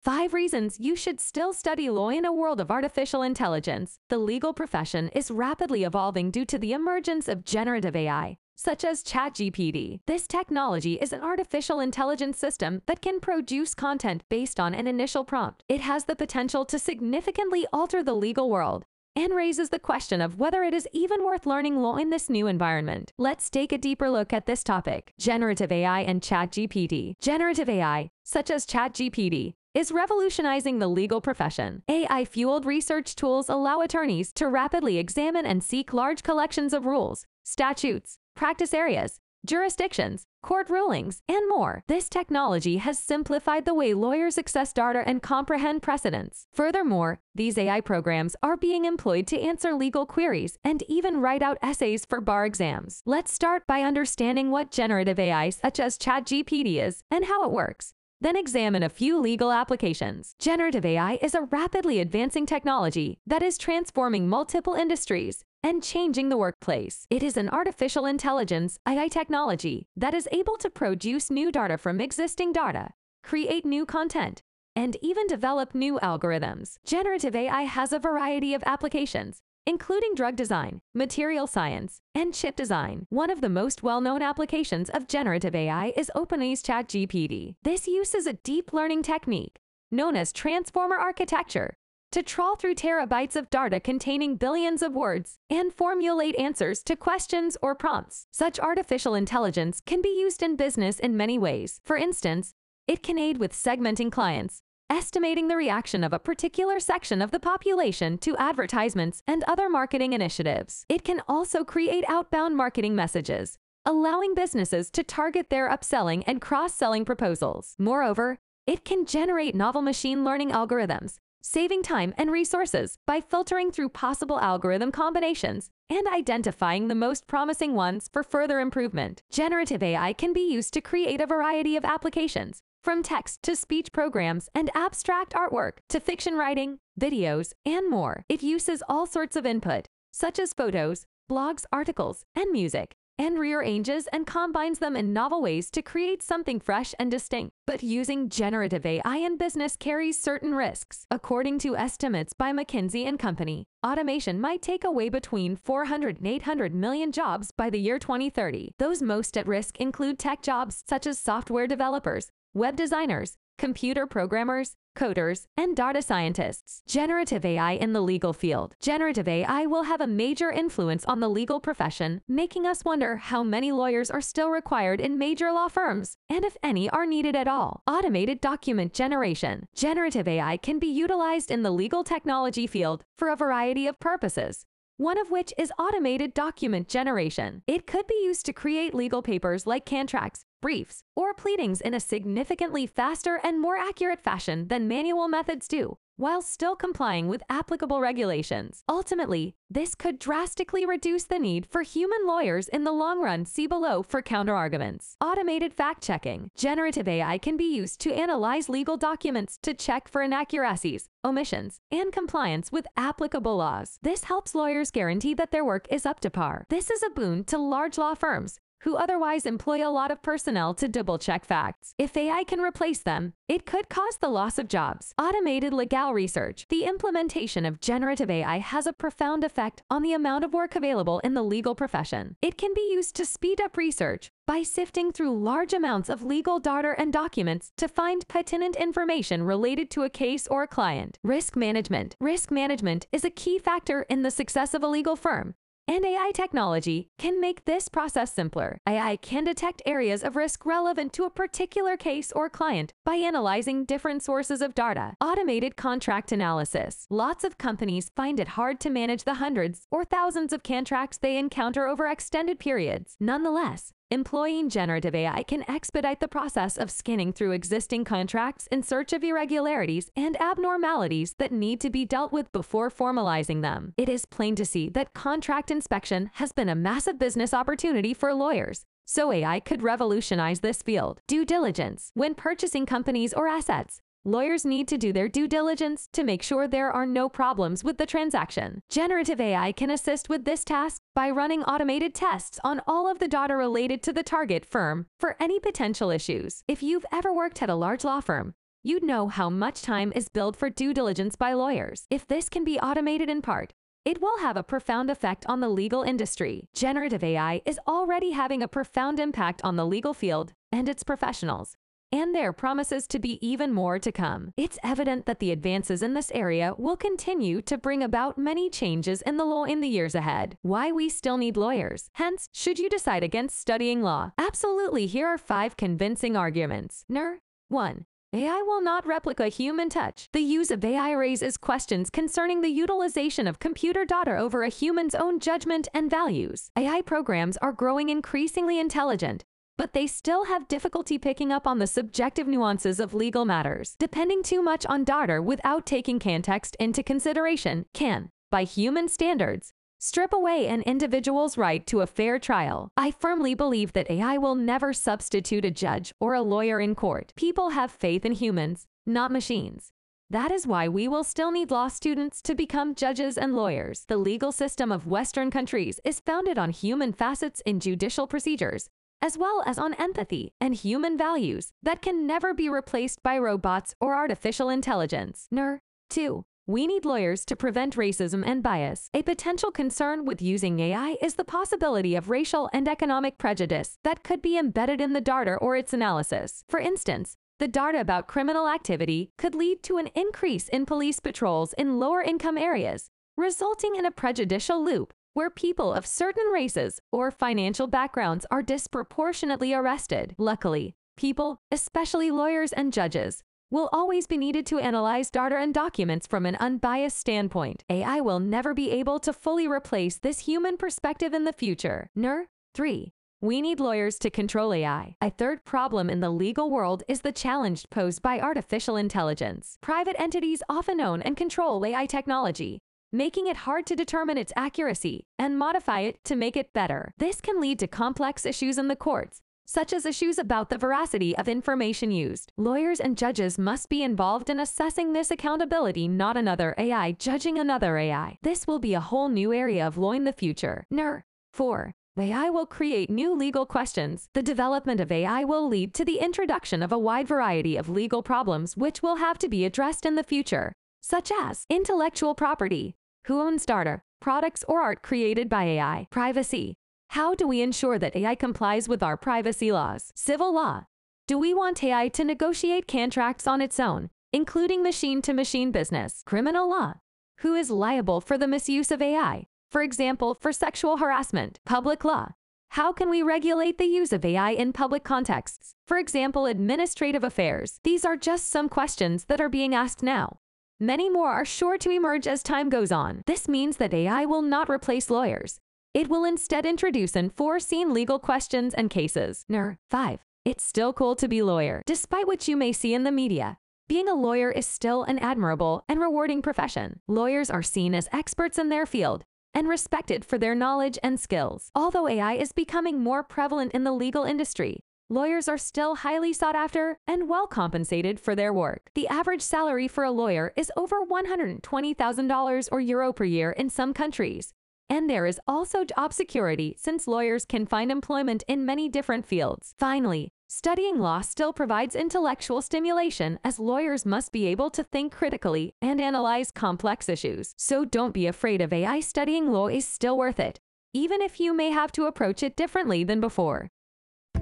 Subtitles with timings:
[0.04, 4.00] Five reasons you should still study law in a world of artificial intelligence.
[4.10, 9.04] The legal profession is rapidly evolving due to the emergence of generative AI, such as
[9.04, 10.02] ChatGPT.
[10.06, 15.26] This technology is an artificial intelligence system that can produce content based on an initial
[15.26, 15.64] prompt.
[15.68, 18.86] It has the potential to significantly alter the legal world
[19.16, 22.48] and raises the question of whether it is even worth learning law in this new
[22.48, 23.12] environment.
[23.18, 25.14] Let's take a deeper look at this topic.
[25.20, 27.16] Generative AI and ChatGPT.
[27.20, 31.82] Generative AI, such as ChatGPT, is revolutionizing the legal profession.
[31.90, 37.26] AI fueled research tools allow attorneys to rapidly examine and seek large collections of rules,
[37.44, 41.84] statutes, practice areas, jurisdictions, court rulings, and more.
[41.88, 46.48] This technology has simplified the way lawyers access data and comprehend precedents.
[46.54, 51.58] Furthermore, these AI programs are being employed to answer legal queries and even write out
[51.62, 53.02] essays for bar exams.
[53.06, 57.94] Let's start by understanding what generative AI such as ChatGPT is and how it works.
[58.22, 60.36] Then examine a few legal applications.
[60.38, 66.38] Generative AI is a rapidly advancing technology that is transforming multiple industries and changing the
[66.38, 67.08] workplace.
[67.10, 72.00] It is an artificial intelligence AI technology that is able to produce new data from
[72.00, 72.92] existing data,
[73.24, 74.44] create new content,
[74.76, 76.76] and even develop new algorithms.
[76.86, 83.06] Generative AI has a variety of applications, including drug design, material science, and chip design.
[83.10, 87.56] One of the most well-known applications of generative AI is OpenAI's ChatGPT.
[87.64, 89.60] This uses a deep learning technique
[89.92, 91.76] known as transformer architecture
[92.12, 97.56] to trawl through terabytes of data containing billions of words and formulate answers to questions
[97.62, 98.28] or prompts.
[98.32, 101.80] Such artificial intelligence can be used in business in many ways.
[101.84, 102.54] For instance,
[102.88, 107.40] it can aid with segmenting clients, estimating the reaction of a particular section of the
[107.40, 110.86] population to advertisements and other marketing initiatives.
[110.90, 117.06] It can also create outbound marketing messages, allowing businesses to target their upselling and cross-selling
[117.06, 117.74] proposals.
[117.80, 123.90] Moreover, it can generate novel machine learning algorithms, saving time and resources by filtering through
[123.90, 129.24] possible algorithm combinations and identifying the most promising ones for further improvement.
[129.32, 133.92] Generative AI can be used to create a variety of applications, from text to speech
[133.92, 138.24] programs and abstract artwork to fiction writing, videos, and more.
[138.28, 144.08] It uses all sorts of input, such as photos, blogs, articles, and music, and rearranges
[144.08, 147.54] and combines them in novel ways to create something fresh and distinct.
[147.68, 151.06] But using generative AI in business carries certain risks.
[151.12, 156.74] According to estimates by McKinsey and Company, automation might take away between 400 and 800
[156.74, 158.72] million jobs by the year 2030.
[158.80, 164.74] Those most at risk include tech jobs such as software developers, web designers, computer programmers,
[164.98, 166.82] coders, and data scientists.
[166.86, 168.76] Generative AI in the legal field.
[168.82, 173.42] Generative AI will have a major influence on the legal profession, making us wonder how
[173.42, 177.48] many lawyers are still required in major law firms, and if any are needed at
[177.48, 177.84] all.
[177.88, 179.66] Automated document generation.
[179.74, 184.66] Generative AI can be utilized in the legal technology field for a variety of purposes,
[184.98, 187.64] one of which is automated document generation.
[187.66, 192.00] It could be used to create legal papers like contracts, briefs, or pleadings in a
[192.00, 198.00] significantly faster and more accurate fashion than manual methods do, while still complying with applicable
[198.00, 198.84] regulations.
[198.88, 203.66] Ultimately, this could drastically reduce the need for human lawyers in the long run see
[203.66, 205.16] below for counterarguments.
[205.20, 206.50] Automated fact-checking.
[206.56, 212.14] Generative AI can be used to analyze legal documents to check for inaccuracies, omissions, and
[212.14, 213.98] compliance with applicable laws.
[214.04, 216.66] This helps lawyers guarantee that their work is up to par.
[216.70, 220.74] This is a boon to large law firms who otherwise employ a lot of personnel
[220.74, 221.94] to double check facts.
[221.98, 225.14] If AI can replace them, it could cause the loss of jobs.
[225.18, 226.66] Automated legal research.
[226.70, 231.20] The implementation of generative AI has a profound effect on the amount of work available
[231.20, 232.36] in the legal profession.
[232.42, 236.60] It can be used to speed up research by sifting through large amounts of legal
[236.60, 241.20] data and documents to find pertinent information related to a case or a client.
[241.24, 242.16] Risk management.
[242.20, 245.56] Risk management is a key factor in the success of a legal firm
[245.88, 248.78] And AI technology can make this process simpler.
[248.88, 253.86] AI can detect areas of risk relevant to a particular case or client by analyzing
[253.86, 255.14] different sources of data.
[255.20, 257.08] Automated contract analysis.
[257.10, 261.38] Lots of companies find it hard to manage the hundreds or thousands of contracts they
[261.38, 263.16] encounter over extended periods.
[263.20, 269.14] Nonetheless, Employing generative AI can expedite the process of scanning through existing contracts in search
[269.14, 273.94] of irregularities and abnormalities that need to be dealt with before formalizing them.
[273.96, 278.34] It is plain to see that contract inspection has been a massive business opportunity for
[278.34, 278.84] lawyers.
[279.06, 281.22] So AI could revolutionize this field.
[281.26, 282.12] Due diligence.
[282.14, 286.68] When purchasing companies or assets, Lawyers need to do their due diligence to make sure
[286.68, 288.84] there are no problems with the transaction.
[288.88, 293.28] Generative AI can assist with this task by running automated tests on all of the
[293.28, 296.62] data related to the target firm for any potential issues.
[296.68, 300.30] If you've ever worked at a large law firm, you'd know how much time is
[300.30, 302.06] billed for due diligence by lawyers.
[302.12, 303.74] If this can be automated in part,
[304.06, 306.70] it will have a profound effect on the legal industry.
[306.76, 311.76] Generative AI is already having a profound impact on the legal field and its professionals
[312.12, 314.54] and there promises to be even more to come.
[314.58, 319.22] It's evident that the advances in this area will continue to bring about many changes
[319.22, 320.58] in the law in the years ahead.
[320.62, 322.10] Why we still need lawyers.
[322.14, 324.32] Hence, should you decide against studying law?
[324.38, 327.06] Absolutely, here are five convincing arguments.
[327.08, 328.06] Ner 1.
[328.34, 330.30] AI will not replicate human touch.
[330.32, 335.14] The use of AI raises questions concerning the utilization of computer data over a human's
[335.14, 336.72] own judgment and values.
[336.78, 339.44] AI programs are growing increasingly intelligent,
[339.82, 343.96] but they still have difficulty picking up on the subjective nuances of legal matters.
[343.98, 350.34] Depending too much on data without taking context into consideration can, by human standards, strip
[350.34, 352.90] away an individual's right to a fair trial.
[352.96, 357.34] I firmly believe that AI will never substitute a judge or a lawyer in court.
[357.36, 359.90] People have faith in humans, not machines.
[360.30, 364.06] That is why we will still need law students to become judges and lawyers.
[364.08, 368.88] The legal system of Western countries is founded on human facets in judicial procedures,
[369.22, 373.94] as well as on empathy and human values that can never be replaced by robots
[374.00, 375.48] or artificial intelligence.
[375.52, 376.44] Ner 2.
[376.68, 379.10] We need lawyers to prevent racism and bias.
[379.14, 384.24] A potential concern with using AI is the possibility of racial and economic prejudice that
[384.24, 386.64] could be embedded in the data or its analysis.
[386.70, 391.74] For instance, the data about criminal activity could lead to an increase in police patrols
[391.74, 397.32] in lower income areas, resulting in a prejudicial loop where people of certain races or
[397.32, 400.36] financial backgrounds are disproportionately arrested.
[400.38, 406.28] Luckily, people, especially lawyers and judges, will always be needed to analyze data and documents
[406.28, 407.84] from an unbiased standpoint.
[407.90, 412.10] AI will never be able to fully replace this human perspective in the future.
[412.14, 413.14] Ner 3.
[413.44, 415.16] We need lawyers to control AI.
[415.20, 419.78] A third problem in the legal world is the challenge posed by artificial intelligence.
[419.82, 425.26] Private entities often own and control AI technology, making it hard to determine its accuracy
[425.38, 427.14] and modify it to make it better.
[427.18, 431.36] This can lead to complex issues in the courts, such as issues about the veracity
[431.38, 432.52] of information used.
[432.58, 437.98] Lawyers and judges must be involved in assessing this accountability, not another AI judging another
[437.98, 438.38] AI.
[438.44, 440.86] This will be a whole new area of law in the future.
[440.90, 441.94] Ner 4.
[442.18, 444.28] AI will create new legal questions.
[444.34, 448.22] The development of AI will lead to the introduction of a wide variety of legal
[448.22, 452.96] problems which will have to be addressed in the future, such as intellectual property,
[453.26, 456.08] who owns data, products or art created by AI?
[456.10, 456.74] Privacy.
[457.10, 460.12] How do we ensure that AI complies with our privacy laws?
[460.16, 460.86] Civil law.
[461.28, 466.24] Do we want AI to negotiate contracts on its own, including machine-to-machine business?
[466.26, 466.96] Criminal law.
[467.40, 469.48] Who is liable for the misuse of AI?
[469.70, 471.60] For example, for sexual harassment.
[471.66, 472.34] Public law.
[472.72, 475.74] How can we regulate the use of AI in public contexts?
[475.88, 477.80] For example, administrative affairs.
[477.84, 480.41] These are just some questions that are being asked now.
[480.84, 483.22] Many more are sure to emerge as time goes on.
[483.28, 485.60] This means that AI will not replace lawyers.
[485.94, 489.46] It will instead introduce unforeseen legal questions and cases.
[489.48, 490.22] Ner 5.
[490.44, 491.84] It's still cool to be a lawyer.
[491.86, 495.84] Despite what you may see in the media, being a lawyer is still an admirable
[495.88, 497.00] and rewarding profession.
[497.08, 499.24] Lawyers are seen as experts in their field
[499.54, 501.70] and respected for their knowledge and skills.
[501.76, 504.80] Although AI is becoming more prevalent in the legal industry,
[505.12, 508.90] lawyers are still highly sought after and well compensated for their work.
[508.96, 513.94] The average salary for a lawyer is over $120,000 or euro per year in some
[513.94, 514.54] countries.
[514.90, 519.74] And there is also job security since lawyers can find employment in many different fields.
[519.78, 525.74] Finally, studying law still provides intellectual stimulation as lawyers must be able to think critically
[525.82, 527.54] and analyze complex issues.
[527.58, 530.62] So don't be afraid of AI studying law is still worth it,
[530.94, 533.72] even if you may have to approach it differently than before.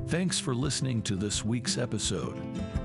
[0.10, 2.36] Thanks for listening to this week's episode.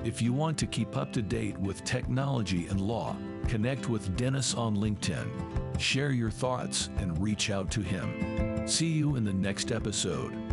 [0.03, 3.15] If you want to keep up to date with technology and law,
[3.47, 5.79] connect with Dennis on LinkedIn.
[5.79, 8.67] Share your thoughts and reach out to him.
[8.67, 10.44] See you in the next episode.